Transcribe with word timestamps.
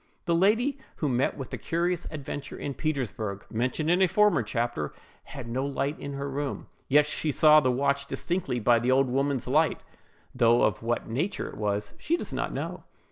The 0.25 0.33
lady 0.33 0.79
who 0.95 1.07
met 1.07 1.37
with 1.37 1.51
the 1.51 1.59
curious 1.59 2.07
adventure 2.09 2.57
in 2.57 2.73
Petersburgh, 2.73 3.45
mentioned 3.51 3.91
in 3.91 4.01
a 4.01 4.07
former 4.07 4.41
chapter, 4.41 4.93
had 5.25 5.47
no 5.47 5.63
light 5.63 5.99
in 5.99 6.13
her 6.13 6.27
room; 6.27 6.65
yet 6.87 7.05
she 7.05 7.29
saw 7.31 7.59
the 7.59 7.69
watch 7.71 8.07
distinctly 8.07 8.59
by 8.59 8.79
the 8.79 8.89
old 8.91 9.11
woman's 9.11 9.47
light, 9.47 9.83
though 10.33 10.63
of 10.63 10.81
what 10.81 11.07
nature 11.07 11.47
it 11.49 11.55
was, 11.57 11.93
she 11.99 12.17
does 12.17 12.33
not 12.33 12.51
know. 12.51 12.83